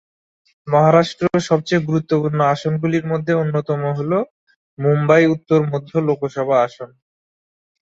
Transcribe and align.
মহারাষ্ট্র 0.67 1.25
সবচেয়ে 1.49 1.85
গুরুত্বপূর্ণ 1.87 2.39
আসনগুলির 2.53 3.05
মধ্যে 3.11 3.33
অন্যতম 3.35 3.81
হল 3.97 4.11
মুম্বাই 4.79 5.23
উত্তর 5.35 5.59
মধ্য 5.71 5.91
লোকসভা 6.07 6.57
আসন। 6.65 6.89